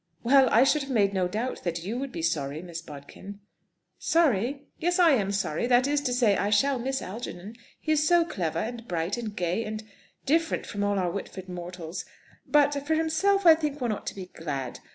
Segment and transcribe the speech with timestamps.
[0.23, 3.39] "Well, I should have made no doubt that you would be sorry, Miss Bodkin."
[3.99, 4.63] "Sorry!
[4.79, 5.67] Yes; I am sorry.
[5.67, 7.55] That is to say, I shall miss Algernon.
[7.79, 9.83] He is so clever, and bright, and gay, and
[10.25, 12.03] different from all our Whitford mortals.
[12.47, 14.79] But for himself, I think one ought to be glad.